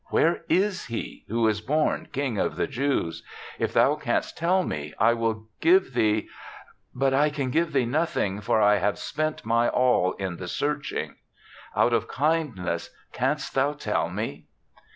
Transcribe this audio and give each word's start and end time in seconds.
Where 0.07 0.41
is 0.49 0.87
he 0.87 1.25
who 1.27 1.47
is 1.47 1.61
born 1.61 2.07
King 2.11 2.39
of 2.39 2.55
the 2.55 2.65
Jews? 2.65 3.21
If 3.59 3.71
thou 3.71 3.93
canst 3.93 4.35
tell 4.35 4.63
me, 4.63 4.95
I 4.97 5.13
will 5.13 5.45
give 5.59 5.93
thee 5.93 6.27
But 6.91 7.13
I 7.13 7.29
can 7.29 7.51
give 7.51 7.71
thee 7.71 7.85
nothing, 7.85 8.41
for 8.41 8.59
I 8.59 8.77
have 8.77 8.97
spent 8.97 9.45
my 9.45 9.69
all 9.69 10.13
in 10.13 10.37
the 10.37 10.47
searching. 10.47 11.17
Out 11.75 11.93
of 11.93 12.07
kind 12.07 12.55
ness 12.55 12.89
canst 13.13 13.53
thou 13.53 13.73
tell 13.73 14.09
me?" 14.09 14.47